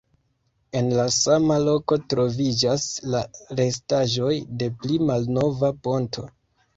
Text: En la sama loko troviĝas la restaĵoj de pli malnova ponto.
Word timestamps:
En 0.77 0.87
la 0.99 1.03
sama 1.15 1.57
loko 1.65 1.97
troviĝas 2.13 2.85
la 3.15 3.21
restaĵoj 3.59 4.31
de 4.63 4.71
pli 4.81 4.97
malnova 5.11 5.71
ponto. 5.89 6.25